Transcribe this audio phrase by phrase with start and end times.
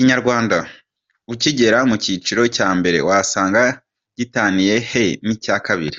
[0.00, 0.58] Inyarwanda:
[1.32, 3.64] Ukigera mu cyiciro cya mbere wasanze
[4.18, 5.98] gitaniye he n’icya kabiri?.